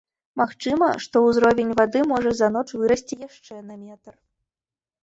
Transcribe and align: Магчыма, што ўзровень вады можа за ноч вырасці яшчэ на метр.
Магчыма, 0.39 0.87
што 1.05 1.15
ўзровень 1.25 1.75
вады 1.81 1.99
можа 2.13 2.35
за 2.41 2.51
ноч 2.57 2.67
вырасці 2.79 3.15
яшчэ 3.29 3.53
на 3.71 3.75
метр. 3.87 4.13